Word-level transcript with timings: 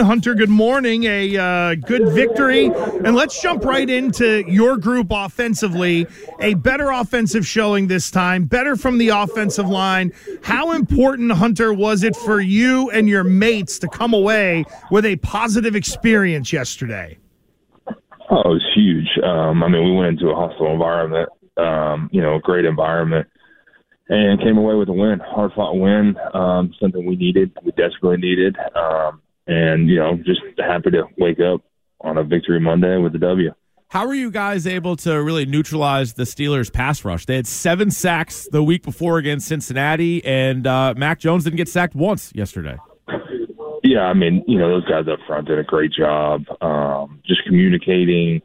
Hunter, 0.00 0.34
good 0.34 0.48
morning. 0.48 1.04
A 1.04 1.36
uh, 1.36 1.74
good 1.74 2.08
victory. 2.12 2.66
And 2.66 3.14
let's 3.14 3.40
jump 3.40 3.64
right 3.64 3.88
into 3.88 4.44
your 4.50 4.76
group 4.76 5.08
offensively. 5.10 6.06
A 6.40 6.54
better 6.54 6.90
offensive 6.90 7.46
showing 7.46 7.88
this 7.88 8.10
time, 8.10 8.44
better 8.44 8.76
from 8.76 8.98
the 8.98 9.08
offensive 9.08 9.68
line. 9.68 10.12
How 10.42 10.72
important, 10.72 11.32
Hunter, 11.32 11.72
was 11.72 12.02
it 12.02 12.16
for 12.16 12.40
you 12.40 12.90
and 12.90 13.08
your 13.08 13.24
mates 13.24 13.78
to 13.80 13.88
come 13.88 14.14
away 14.14 14.64
with 14.90 15.04
a 15.04 15.16
positive 15.16 15.74
experience 15.76 16.52
yesterday? 16.52 17.18
Oh, 18.30 18.40
it 18.40 18.48
was 18.48 18.72
huge. 18.74 19.08
Um, 19.24 19.62
I 19.62 19.68
mean, 19.68 19.84
we 19.84 19.92
went 19.92 20.20
into 20.20 20.30
a 20.30 20.34
hostile 20.34 20.72
environment, 20.72 21.28
um, 21.56 22.10
you 22.12 22.20
know, 22.20 22.36
a 22.36 22.40
great 22.40 22.64
environment, 22.64 23.26
and 24.08 24.40
came 24.40 24.58
away 24.58 24.74
with 24.74 24.88
a 24.88 24.92
win, 24.92 25.20
hard 25.20 25.52
fought 25.54 25.76
win, 25.76 26.16
um, 26.34 26.72
something 26.80 27.06
we 27.06 27.16
needed, 27.16 27.52
we 27.62 27.72
desperately 27.72 28.16
needed. 28.16 28.56
Um, 28.74 29.22
and, 29.48 29.88
you 29.88 29.96
know, 29.96 30.16
just 30.24 30.40
happy 30.58 30.90
to 30.92 31.04
wake 31.16 31.40
up 31.40 31.62
on 32.00 32.16
a 32.18 32.22
victory 32.22 32.60
Monday 32.60 32.96
with 32.98 33.12
the 33.12 33.18
W. 33.18 33.52
How 33.90 34.06
were 34.06 34.14
you 34.14 34.30
guys 34.30 34.66
able 34.66 34.96
to 34.96 35.14
really 35.22 35.46
neutralize 35.46 36.12
the 36.12 36.24
Steelers' 36.24 36.70
pass 36.70 37.06
rush? 37.06 37.24
They 37.24 37.36
had 37.36 37.46
seven 37.46 37.90
sacks 37.90 38.46
the 38.52 38.62
week 38.62 38.82
before 38.82 39.16
against 39.16 39.48
Cincinnati, 39.48 40.22
and 40.26 40.66
uh, 40.66 40.92
Mac 40.94 41.18
Jones 41.18 41.44
didn't 41.44 41.56
get 41.56 41.68
sacked 41.68 41.94
once 41.94 42.30
yesterday. 42.34 42.76
Yeah, 43.82 44.02
I 44.02 44.12
mean, 44.12 44.44
you 44.46 44.58
know, 44.58 44.68
those 44.68 44.84
guys 44.84 45.08
up 45.10 45.20
front 45.26 45.48
did 45.48 45.58
a 45.58 45.64
great 45.64 45.92
job, 45.92 46.42
um, 46.60 47.22
just 47.26 47.42
communicating, 47.44 48.42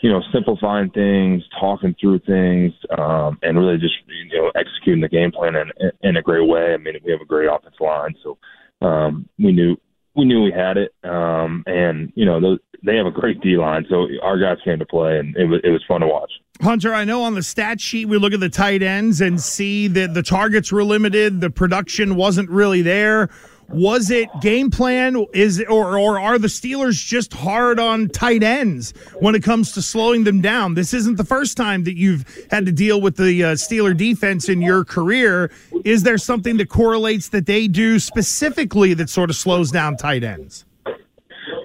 you 0.00 0.10
know, 0.10 0.22
simplifying 0.32 0.88
things, 0.90 1.42
talking 1.60 1.94
through 2.00 2.20
things, 2.20 2.72
um, 2.96 3.38
and 3.42 3.58
really 3.58 3.76
just 3.76 3.96
you 4.06 4.40
know 4.40 4.50
executing 4.54 5.02
the 5.02 5.08
game 5.08 5.30
plan 5.30 5.56
in, 5.56 5.90
in 6.02 6.16
a 6.16 6.22
great 6.22 6.48
way. 6.48 6.72
I 6.72 6.78
mean, 6.78 6.94
we 7.04 7.12
have 7.12 7.20
a 7.20 7.26
great 7.26 7.50
offensive 7.50 7.80
line, 7.80 8.14
so 8.22 8.38
um, 8.80 9.28
we 9.38 9.52
knew 9.52 9.76
we 10.16 10.24
knew 10.24 10.42
we 10.42 10.52
had 10.52 10.76
it, 10.76 10.94
um, 11.04 11.62
and 11.66 12.12
you 12.14 12.24
know 12.24 12.40
those, 12.40 12.58
they 12.84 12.96
have 12.96 13.06
a 13.06 13.10
great 13.10 13.40
D 13.40 13.56
line, 13.56 13.86
so 13.88 14.06
our 14.22 14.38
guys 14.38 14.58
came 14.64 14.78
to 14.78 14.86
play, 14.86 15.18
and 15.18 15.36
it 15.36 15.44
was 15.44 15.60
it 15.64 15.70
was 15.70 15.82
fun 15.86 16.00
to 16.00 16.06
watch. 16.06 16.30
Hunter, 16.62 16.94
I 16.94 17.04
know 17.04 17.22
on 17.22 17.34
the 17.34 17.42
stat 17.42 17.80
sheet 17.80 18.06
we 18.06 18.16
look 18.16 18.32
at 18.32 18.40
the 18.40 18.48
tight 18.48 18.82
ends 18.82 19.20
and 19.20 19.40
see 19.40 19.88
that 19.88 20.14
the 20.14 20.22
targets 20.22 20.72
were 20.72 20.84
limited, 20.84 21.40
the 21.40 21.50
production 21.50 22.16
wasn't 22.16 22.48
really 22.48 22.82
there. 22.82 23.28
Was 23.68 24.10
it 24.10 24.28
game 24.40 24.70
plan? 24.70 25.26
Is 25.32 25.62
or 25.68 25.98
or 25.98 26.20
are 26.20 26.38
the 26.38 26.48
Steelers 26.48 27.04
just 27.04 27.34
hard 27.34 27.80
on 27.80 28.08
tight 28.08 28.42
ends 28.42 28.92
when 29.20 29.34
it 29.34 29.42
comes 29.42 29.72
to 29.72 29.82
slowing 29.82 30.24
them 30.24 30.40
down? 30.40 30.74
This 30.74 30.94
isn't 30.94 31.16
the 31.16 31.24
first 31.24 31.56
time 31.56 31.84
that 31.84 31.96
you've 31.96 32.24
had 32.50 32.66
to 32.66 32.72
deal 32.72 33.00
with 33.00 33.16
the 33.16 33.42
uh, 33.42 33.52
Steeler 33.54 33.96
defense 33.96 34.48
in 34.48 34.62
your 34.62 34.84
career. 34.84 35.50
Is 35.84 36.04
there 36.04 36.18
something 36.18 36.56
that 36.58 36.68
correlates 36.68 37.28
that 37.30 37.46
they 37.46 37.66
do 37.66 37.98
specifically 37.98 38.94
that 38.94 39.10
sort 39.10 39.30
of 39.30 39.36
slows 39.36 39.70
down 39.70 39.96
tight 39.96 40.22
ends? 40.22 40.64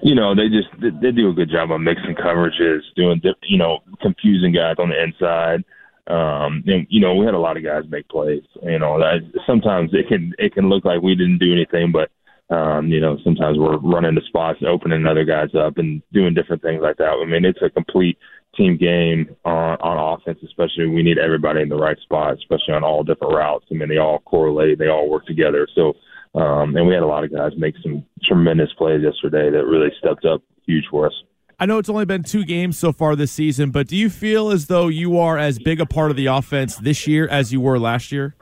You 0.01 0.15
know, 0.15 0.33
they 0.33 0.49
just 0.49 0.69
they 1.01 1.11
do 1.11 1.29
a 1.29 1.33
good 1.33 1.49
job 1.51 1.71
of 1.71 1.81
mixing 1.81 2.15
coverages, 2.15 2.81
doing 2.95 3.21
you 3.43 3.57
know 3.57 3.79
confusing 4.01 4.51
guys 4.51 4.75
on 4.79 4.89
the 4.89 5.01
inside. 5.01 5.63
Um, 6.07 6.63
and 6.65 6.87
you 6.89 6.99
know, 6.99 7.15
we 7.15 7.25
had 7.25 7.35
a 7.35 7.39
lot 7.39 7.57
of 7.57 7.63
guys 7.63 7.83
make 7.89 8.07
plays. 8.09 8.43
You 8.63 8.79
know, 8.79 8.99
that 8.99 9.19
sometimes 9.45 9.91
it 9.93 10.07
can 10.07 10.33
it 10.37 10.53
can 10.53 10.69
look 10.69 10.85
like 10.85 11.01
we 11.01 11.15
didn't 11.15 11.39
do 11.39 11.53
anything, 11.53 11.91
but 11.91 12.09
um, 12.53 12.87
you 12.87 12.99
know, 12.99 13.17
sometimes 13.23 13.57
we're 13.57 13.77
running 13.77 14.15
the 14.15 14.21
spots, 14.27 14.59
and 14.59 14.67
opening 14.67 15.05
other 15.05 15.23
guys 15.23 15.55
up, 15.55 15.77
and 15.77 16.01
doing 16.11 16.33
different 16.33 16.61
things 16.61 16.81
like 16.81 16.97
that. 16.97 17.09
I 17.09 17.25
mean, 17.25 17.45
it's 17.45 17.61
a 17.61 17.69
complete 17.69 18.17
team 18.55 18.77
game 18.77 19.35
on 19.45 19.77
on 19.79 20.19
offense, 20.19 20.39
especially 20.43 20.87
we 20.87 21.03
need 21.03 21.17
everybody 21.17 21.61
in 21.61 21.69
the 21.69 21.75
right 21.75 21.97
spot, 21.99 22.35
especially 22.35 22.73
on 22.73 22.83
all 22.83 23.03
different 23.03 23.33
routes. 23.33 23.65
I 23.71 23.75
mean, 23.75 23.89
they 23.89 23.97
all 23.97 24.19
correlate, 24.19 24.79
they 24.79 24.89
all 24.89 25.09
work 25.09 25.25
together. 25.25 25.67
So, 25.73 25.93
um, 26.35 26.75
and 26.75 26.85
we 26.85 26.93
had 26.93 27.03
a 27.03 27.07
lot 27.07 27.23
of 27.23 27.31
guys 27.31 27.53
make 27.57 27.75
some 27.81 28.03
tremendous 28.23 28.73
plays 28.77 29.01
yesterday 29.01 29.49
that 29.49 29.65
really 29.65 29.91
stepped 29.99 30.25
up 30.25 30.41
huge 30.65 30.85
for 30.91 31.07
us. 31.07 31.13
I 31.61 31.67
know 31.67 31.77
it's 31.77 31.89
only 31.89 32.05
been 32.05 32.23
two 32.23 32.43
games 32.43 32.79
so 32.79 32.91
far 32.91 33.15
this 33.15 33.31
season, 33.31 33.69
but 33.69 33.87
do 33.87 33.95
you 33.95 34.09
feel 34.09 34.49
as 34.49 34.65
though 34.65 34.87
you 34.87 35.19
are 35.19 35.37
as 35.37 35.59
big 35.59 35.79
a 35.79 35.85
part 35.85 36.09
of 36.09 36.17
the 36.17 36.25
offense 36.25 36.75
this 36.77 37.05
year 37.05 37.27
as 37.27 37.53
you 37.53 37.61
were 37.61 37.77
last 37.77 38.11
year? 38.11 38.33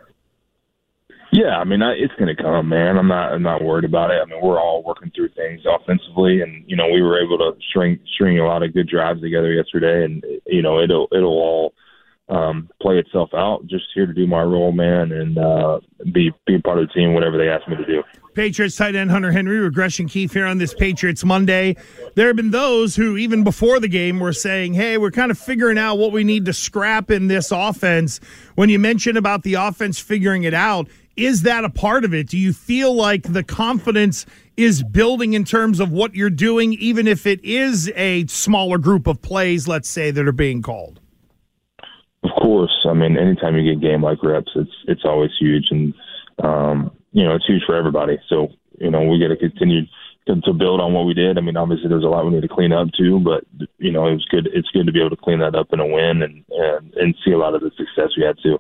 Yeah, 1.34 1.58
I 1.58 1.66
mean, 1.66 1.82
I, 1.82 1.96
it's 2.00 2.14
going 2.18 2.34
to 2.34 2.42
come, 2.42 2.70
man. 2.70 2.98
I'm 2.98 3.10
not, 3.10 3.34
I'm 3.34 3.44
not 3.44 3.62
worried 3.62 3.84
about 3.84 4.10
it. 4.12 4.22
I 4.22 4.26
mean, 4.26 4.40
we're 4.42 4.58
all 4.58 4.84
working 4.84 5.12
through 5.14 5.32
things 5.36 5.60
offensively, 5.68 6.40
and 6.40 6.64
you 6.66 6.78
know, 6.78 6.88
we 6.88 7.02
were 7.02 7.22
able 7.22 7.38
to 7.40 7.60
string, 7.70 8.00
string 8.16 8.40
a 8.40 8.48
lot 8.48 8.64
of 8.64 8.74
good 8.74 8.88
drives 8.88 9.20
together 9.20 9.52
yesterday, 9.52 10.06
and 10.06 10.24
you 10.48 10.62
know, 10.62 10.80
it'll, 10.80 11.10
it'll 11.12 11.28
all 11.28 11.74
um, 12.30 12.70
play 12.82 12.98
itself 12.98 13.30
out. 13.34 13.66
Just 13.66 13.86
here 13.94 14.06
to 14.06 14.14
do 14.14 14.28
my 14.28 14.42
role, 14.42 14.72
man, 14.72 15.12
and 15.12 15.38
uh, 15.38 15.80
be, 16.12 16.32
be 16.46 16.60
part 16.60 16.80
of 16.80 16.88
the 16.88 16.94
team, 16.94 17.14
whatever 17.14 17.38
they 17.38 17.50
ask 17.50 17.68
me 17.68 17.76
to 17.76 17.86
do. 17.86 18.04
Patriots 18.36 18.76
tight 18.76 18.96
end 18.96 19.12
Hunter 19.12 19.32
Henry, 19.32 19.60
regression 19.60 20.08
Keith 20.08 20.34
here 20.34 20.46
on 20.46 20.60
this 20.60 20.74
Patriots 20.74 21.26
Monday. 21.26 21.76
There 22.16 22.28
have 22.28 22.36
been 22.36 22.52
those 22.52 22.96
who, 22.96 23.18
even 23.18 23.44
before 23.44 23.80
the 23.80 23.88
game, 23.88 24.20
were 24.20 24.34
saying, 24.34 24.76
hey, 24.76 24.98
we're 24.98 25.12
kind 25.12 25.32
of 25.32 25.38
figuring 25.38 25.78
out 25.78 25.98
what 25.98 26.12
we 26.12 26.24
need 26.24 26.46
to 26.46 26.54
scrap 26.54 27.12
in 27.12 27.28
this 27.28 27.52
offense. 27.52 28.20
When 28.56 28.70
you 28.70 28.80
mention 28.80 29.18
about 29.18 29.44
the 29.44 29.56
offense 29.56 30.00
figuring 30.00 30.44
it 30.44 30.54
out, 30.54 30.88
is 31.18 31.42
that 31.42 31.66
a 31.66 31.70
part 31.70 32.06
of 32.06 32.14
it? 32.14 32.28
Do 32.28 32.38
you 32.38 32.54
feel 32.54 32.94
like 32.94 33.24
the 33.24 33.44
confidence 33.44 34.26
is 34.56 34.84
building 34.84 35.34
in 35.34 35.44
terms 35.44 35.80
of 35.82 35.92
what 35.92 36.16
you're 36.16 36.30
doing, 36.30 36.74
even 36.74 37.08
if 37.08 37.26
it 37.26 37.44
is 37.44 37.92
a 37.96 38.26
smaller 38.28 38.78
group 38.78 39.06
of 39.06 39.22
plays, 39.22 39.68
let's 39.68 39.90
say, 39.90 40.12
that 40.12 40.28
are 40.28 40.32
being 40.32 40.62
called? 40.62 40.99
Course. 42.40 42.86
I 42.90 42.94
mean, 42.94 43.18
anytime 43.18 43.58
you 43.58 43.74
get 43.74 43.82
game 43.82 44.04
like 44.04 44.24
reps, 44.24 44.52
it's 44.56 44.72
it's 44.88 45.04
always 45.04 45.32
huge. 45.40 45.66
And 45.72 45.94
um, 46.44 46.92
you 47.12 47.24
know, 47.24 47.36
it's 47.36 47.46
huge 47.46 47.64
for 47.66 47.76
everybody. 47.76 48.18
So, 48.30 48.50
you 48.80 48.92
know, 48.92 49.04
we 49.04 49.20
got 49.20 49.30
to 49.30 49.38
continue 49.38 49.82
to, 50.28 50.54
build 50.54 50.80
on 50.80 50.94
what 50.94 51.06
we 51.06 51.16
did. 51.16 51.40
I 51.40 51.42
mean, 51.42 51.58
obviously 51.58 51.90
there's 51.90 52.04
a 52.04 52.08
lot 52.08 52.24
we 52.24 52.32
need 52.32 52.44
to 52.44 52.48
clean 52.48 52.72
up 52.72 52.90
too, 52.96 53.20
but 53.20 53.46
you 53.80 53.92
know, 53.92 54.06
it 54.08 54.12
was 54.12 54.28
good. 54.30 54.48
It's 54.54 54.70
good 54.70 54.86
to 54.86 54.92
be 54.92 55.00
able 55.00 55.10
to 55.10 55.16
clean 55.16 55.40
that 55.40 55.56
up 55.56 55.74
in 55.74 55.80
a 55.80 55.88
win 55.88 56.22
and, 56.22 56.46
and, 56.50 56.94
and 56.94 57.16
see 57.26 57.32
a 57.32 57.38
lot 57.38 57.56
of 57.56 57.62
the 57.62 57.72
success 57.76 58.12
we 58.16 58.24
had 58.24 58.36
too. 58.44 58.60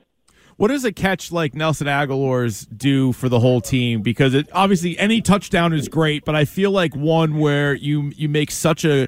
What 0.57 0.69
does 0.69 0.83
a 0.83 0.91
catch 0.91 1.31
like 1.31 1.53
Nelson 1.53 1.85
Agholor's 1.85 2.65
do 2.65 3.13
for 3.13 3.29
the 3.29 3.39
whole 3.39 3.61
team? 3.61 4.01
Because 4.01 4.33
it, 4.33 4.49
obviously 4.51 4.97
any 4.97 5.21
touchdown 5.21 5.71
is 5.71 5.87
great, 5.87 6.25
but 6.25 6.35
I 6.35 6.45
feel 6.45 6.71
like 6.71 6.95
one 6.95 7.37
where 7.37 7.75
you 7.75 8.11
you 8.15 8.27
make 8.27 8.49
such 8.49 8.83
a 8.83 9.07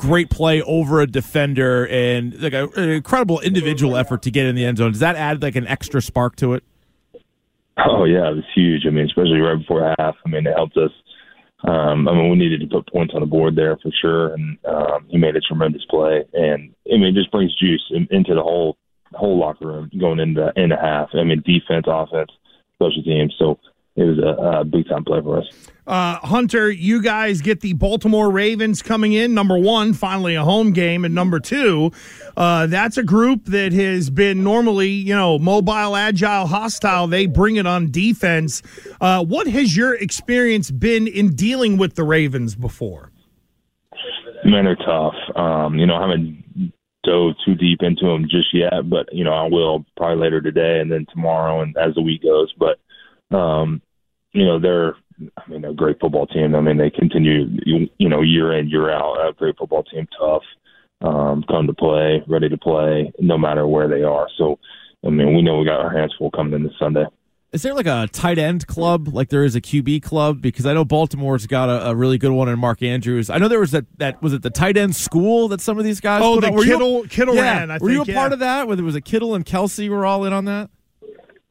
great 0.00 0.30
play 0.30 0.62
over 0.62 1.02
a 1.02 1.06
defender 1.06 1.86
and 1.88 2.40
like 2.40 2.54
a, 2.54 2.68
an 2.70 2.88
incredible 2.88 3.38
individual 3.40 3.98
effort 3.98 4.22
to 4.22 4.30
get 4.30 4.46
in 4.46 4.54
the 4.54 4.64
end 4.64 4.78
zone. 4.78 4.92
Does 4.92 5.00
that 5.00 5.14
add 5.14 5.42
like 5.42 5.56
an 5.56 5.66
extra 5.66 6.00
spark 6.00 6.36
to 6.36 6.54
it? 6.54 6.64
Oh 7.76 8.04
yeah, 8.04 8.30
it 8.30 8.36
was 8.36 8.44
huge. 8.54 8.86
I 8.86 8.90
mean, 8.90 9.04
especially 9.04 9.40
right 9.40 9.58
before 9.58 9.94
half. 9.98 10.16
I 10.24 10.28
mean, 10.28 10.46
it 10.46 10.54
helped 10.56 10.78
us. 10.78 10.90
Um, 11.64 12.08
I 12.08 12.14
mean, 12.14 12.30
we 12.30 12.36
needed 12.36 12.60
to 12.60 12.66
put 12.66 12.90
points 12.90 13.12
on 13.14 13.20
the 13.20 13.26
board 13.26 13.56
there 13.56 13.76
for 13.76 13.90
sure, 14.00 14.32
and 14.32 14.56
um, 14.66 15.06
he 15.08 15.18
made 15.18 15.36
a 15.36 15.40
tremendous 15.40 15.84
play. 15.90 16.24
And 16.32 16.74
I 16.90 16.96
mean, 16.96 17.14
it 17.14 17.20
just 17.20 17.30
brings 17.30 17.54
juice 17.56 17.84
in, 17.90 18.08
into 18.10 18.34
the 18.34 18.42
whole 18.42 18.78
whole 19.12 19.38
locker 19.38 19.66
room 19.66 19.90
going 20.00 20.18
into 20.18 20.50
into 20.56 20.76
half. 20.76 21.10
I 21.12 21.24
mean, 21.24 21.42
defense, 21.44 21.84
offense, 21.86 22.30
special 22.74 23.02
teams. 23.02 23.34
So 23.38 23.58
it 23.96 24.04
was 24.04 24.18
a, 24.18 24.60
a 24.60 24.64
big 24.64 24.88
time 24.88 25.04
play 25.04 25.20
for 25.20 25.38
us. 25.40 25.46
Uh, 25.90 26.20
Hunter, 26.24 26.70
you 26.70 27.02
guys 27.02 27.40
get 27.40 27.62
the 27.62 27.72
Baltimore 27.72 28.30
Ravens 28.30 28.80
coming 28.80 29.12
in. 29.12 29.34
Number 29.34 29.58
one, 29.58 29.92
finally 29.92 30.36
a 30.36 30.44
home 30.44 30.72
game, 30.72 31.04
and 31.04 31.12
number 31.16 31.40
two, 31.40 31.90
uh, 32.36 32.68
that's 32.68 32.96
a 32.96 33.02
group 33.02 33.46
that 33.46 33.72
has 33.72 34.08
been 34.08 34.44
normally, 34.44 34.90
you 34.90 35.16
know, 35.16 35.36
mobile, 35.36 35.96
agile, 35.96 36.46
hostile. 36.46 37.08
They 37.08 37.26
bring 37.26 37.56
it 37.56 37.66
on 37.66 37.90
defense. 37.90 38.62
Uh, 39.00 39.24
what 39.24 39.48
has 39.48 39.76
your 39.76 39.94
experience 39.96 40.70
been 40.70 41.08
in 41.08 41.34
dealing 41.34 41.76
with 41.76 41.96
the 41.96 42.04
Ravens 42.04 42.54
before? 42.54 43.10
Men 44.44 44.68
are 44.68 44.76
tough. 44.76 45.16
Um, 45.34 45.74
you 45.74 45.86
know, 45.86 45.96
I 45.96 46.02
haven't 46.02 46.72
dove 47.02 47.32
too 47.44 47.56
deep 47.56 47.82
into 47.82 48.06
them 48.06 48.28
just 48.30 48.54
yet, 48.54 48.88
but 48.88 49.12
you 49.12 49.24
know, 49.24 49.32
I 49.32 49.48
will 49.48 49.84
probably 49.96 50.22
later 50.22 50.40
today 50.40 50.78
and 50.78 50.88
then 50.92 51.04
tomorrow 51.10 51.62
and 51.62 51.76
as 51.76 51.96
the 51.96 52.02
week 52.02 52.22
goes. 52.22 52.54
But 52.56 52.78
um, 53.36 53.82
you 54.32 54.44
know, 54.44 54.60
they're 54.60 54.94
I 55.36 55.50
mean, 55.50 55.64
a 55.64 55.74
great 55.74 55.98
football 56.00 56.26
team. 56.26 56.54
I 56.54 56.60
mean, 56.60 56.78
they 56.78 56.90
continue, 56.90 57.46
you, 57.64 57.88
you 57.98 58.08
know, 58.08 58.22
year 58.22 58.58
in, 58.58 58.68
year 58.68 58.90
out. 58.90 59.28
A 59.28 59.32
great 59.32 59.56
football 59.58 59.82
team, 59.84 60.06
tough, 60.18 60.42
um, 61.02 61.44
come 61.48 61.66
to 61.66 61.74
play, 61.74 62.22
ready 62.26 62.48
to 62.48 62.58
play, 62.58 63.12
no 63.18 63.36
matter 63.36 63.66
where 63.66 63.88
they 63.88 64.02
are. 64.02 64.28
So, 64.36 64.58
I 65.04 65.10
mean, 65.10 65.34
we 65.34 65.42
know 65.42 65.58
we 65.58 65.66
got 65.66 65.80
our 65.80 65.96
hands 65.96 66.14
full 66.18 66.30
coming 66.30 66.54
in 66.54 66.62
this 66.64 66.72
Sunday. 66.78 67.04
Is 67.52 67.62
there 67.62 67.74
like 67.74 67.86
a 67.86 68.08
tight 68.12 68.38
end 68.38 68.68
club, 68.68 69.08
like 69.08 69.28
there 69.28 69.42
is 69.42 69.56
a 69.56 69.60
QB 69.60 70.04
club? 70.04 70.40
Because 70.40 70.66
I 70.66 70.72
know 70.72 70.84
Baltimore's 70.84 71.48
got 71.48 71.68
a, 71.68 71.88
a 71.88 71.96
really 71.96 72.16
good 72.16 72.30
one 72.30 72.48
in 72.48 72.56
Mark 72.60 72.80
Andrews. 72.80 73.28
I 73.28 73.38
know 73.38 73.48
there 73.48 73.58
was 73.58 73.72
that 73.72 73.86
that 73.98 74.22
was 74.22 74.32
it 74.32 74.42
the 74.42 74.50
tight 74.50 74.76
end 74.76 74.94
school 74.94 75.48
that 75.48 75.60
some 75.60 75.76
of 75.76 75.84
these 75.84 75.98
guys. 75.98 76.22
Oh, 76.24 76.38
the? 76.38 76.52
Were 76.52 76.62
Kittle 76.62 77.02
you, 77.02 77.08
Kittle 77.08 77.34
yeah. 77.34 77.58
ran. 77.58 77.70
I 77.72 77.74
were 77.74 77.80
think, 77.80 77.90
you 77.90 78.02
a 78.02 78.04
yeah. 78.04 78.14
part 78.14 78.32
of 78.32 78.38
that? 78.38 78.68
Whether 78.68 78.82
it 78.82 78.84
was 78.84 78.94
a 78.94 79.00
Kittle 79.00 79.34
and 79.34 79.44
Kelsey 79.44 79.88
were 79.88 80.06
all 80.06 80.24
in 80.24 80.32
on 80.32 80.44
that. 80.44 80.70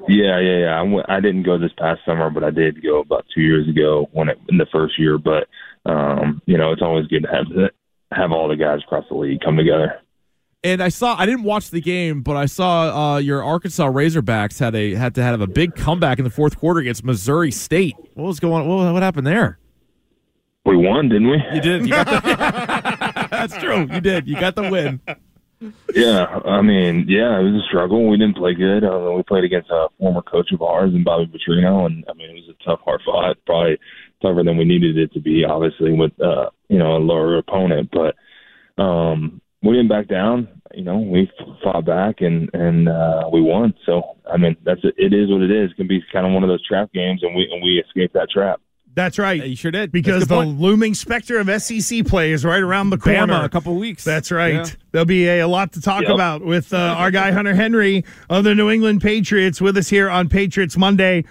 Yeah, 0.08 0.40
yeah, 0.40 0.58
yeah. 0.60 1.02
I, 1.08 1.20
didn't 1.20 1.44
go 1.44 1.58
this 1.58 1.74
past 1.78 2.02
summer, 2.06 2.30
but 2.30 2.44
I 2.44 2.52
did 2.52 2.82
go 2.82 3.02
about 3.02 3.26
two 3.34 3.42
years 3.42 3.68
ago 3.68 4.08
when 4.14 4.30
it, 4.30 4.40
in 4.48 4.58
the 4.58 4.66
first 4.72 4.98
year. 4.98 5.18
But 5.18 5.48
um, 5.86 6.42
you 6.46 6.58
know, 6.58 6.72
it's 6.72 6.82
always 6.82 7.08
good 7.08 7.24
to 7.24 7.30
have 7.30 7.48
have 8.12 8.32
all 8.32 8.48
the 8.48 8.56
guys 8.56 8.80
across 8.86 9.06
the 9.10 9.16
league 9.16 9.42
come 9.42 9.58
together. 9.58 10.02
And 10.64 10.82
I 10.82 10.90
saw 10.90 11.16
I 11.18 11.26
didn't 11.26 11.44
watch 11.44 11.70
the 11.70 11.82
game, 11.82 12.22
but 12.22 12.36
I 12.38 12.46
saw 12.46 13.14
uh, 13.14 13.18
your 13.18 13.44
Arkansas 13.44 13.88
Razorbacks 13.90 14.60
had 14.60 14.76
a 14.76 14.94
had 14.96 15.16
to 15.16 15.24
have 15.24 15.42
a 15.42 15.48
big 15.48 15.76
comeback 15.76 16.18
in 16.18 16.24
the 16.24 16.30
fourth 16.30 16.58
quarter 16.58 16.80
against 16.80 17.04
Missouri 17.04 17.52
State. 17.52 17.96
What 18.14 18.26
was 18.26 18.40
going? 18.40 18.68
What, 18.68 18.94
what 18.94 19.04
happened 19.04 19.28
there? 19.28 19.60
We 20.66 20.76
won, 20.76 21.10
didn't 21.10 21.30
we? 21.30 21.38
You 21.54 21.62
did. 21.62 21.82
You 21.84 21.90
the, 21.90 23.28
that's 23.32 23.58
true. 23.58 23.88
You 23.92 24.02
did. 24.02 24.28
You 24.28 24.40
got 24.40 24.56
the 24.56 24.70
win. 24.70 25.00
Yeah, 25.94 26.26
I 26.46 26.62
mean, 26.62 27.06
yeah, 27.08 27.38
it 27.40 27.44
was 27.44 27.62
a 27.62 27.68
struggle. 27.68 28.08
We 28.08 28.18
didn't 28.18 28.38
play 28.38 28.54
good. 28.54 28.84
Uh, 28.84 29.12
we 29.16 29.24
played 29.24 29.44
against 29.44 29.70
a 29.70 29.88
former 29.98 30.22
coach 30.22 30.52
of 30.54 30.62
ours 30.62 30.94
and 30.94 31.04
Bobby 31.04 31.26
Petrino, 31.26 31.86
and 31.86 32.06
I 32.10 32.14
mean, 32.14 32.30
it 32.30 32.36
was 32.36 32.50
a 32.50 32.64
tough, 32.64 32.80
hard 32.86 33.02
fought. 33.04 33.38
Probably 33.46 33.78
tougher 34.22 34.44
than 34.44 34.58
we 34.58 34.64
needed 34.64 34.98
it 34.98 35.12
to 35.14 35.20
be, 35.20 35.44
obviously, 35.44 35.92
with 35.92 36.14
uh, 36.22 36.50
you 36.70 36.78
know 36.78 36.96
a 36.96 37.00
lower 37.00 37.38
opponent. 37.38 37.92
But 37.92 38.82
um, 38.82 39.42
we 39.62 39.72
didn't 39.72 39.90
back 39.90 40.08
down. 40.08 40.48
You 40.74 40.84
know, 40.84 41.00
we 41.00 41.30
fought 41.64 41.86
back 41.86 42.22
and 42.22 42.50
and 42.54 42.88
uh, 42.88 43.30
we 43.32 43.42
won. 43.42 43.74
So 43.86 44.18
I 44.32 44.38
mean, 44.38 44.56
that's 44.64 44.82
it. 44.84 44.96
It 44.98 45.14
is 45.14 45.30
what 45.30 45.42
it 45.42 45.52
is. 45.52 45.72
It 45.72 45.78
can 45.78 45.88
be 45.88 46.02
kind 46.14 46.26
of 46.26 46.32
one 46.32 46.44
of 46.44 46.50
those 46.50 46.66
trap 46.66 46.94
games, 46.94 47.22
and 47.24 47.36
we 47.36 47.50
and 47.52 47.62
we 47.62 47.84
escaped 47.86 48.14
that 48.14 48.30
trap. 48.30 48.62
That's 48.96 49.18
right. 49.18 49.40
Yeah, 49.40 49.46
you 49.46 49.56
sure 49.56 49.72
did. 49.72 49.92
Because 49.92 50.28
the 50.28 50.36
point. 50.36 50.60
looming 50.60 50.94
specter 50.94 51.38
of 51.40 51.50
SEC 51.62 52.06
play 52.06 52.32
is 52.32 52.44
right 52.44 52.62
around 52.62 52.90
the 52.90 52.98
corner. 52.98 53.28
Bama, 53.34 53.46
a 53.46 53.50
couple 53.50 53.76
weeks. 53.76 54.04
That's 54.04 54.32
right. 54.32 54.54
Yeah. 54.56 54.66
There'll 54.92 55.06
be 55.06 55.28
a, 55.28 55.42
a 55.42 55.48
lot 55.48 55.72
to 55.74 55.82
talk 55.82 56.02
Yep. 56.02 56.12
about 56.12 56.44
with 56.44 56.74
uh, 56.74 56.78
our 56.98 57.12
guy 57.12 57.32
Hunter 57.32 57.54
Henry 57.56 58.04
of 58.30 58.44
the 58.44 58.56
New 58.56 58.70
England 58.70 59.02
Patriots 59.02 59.62
with 59.62 59.78
us 59.78 59.88
here 59.90 60.10
on 60.10 60.28
Patriots 60.28 60.76
Monday. 60.76 61.24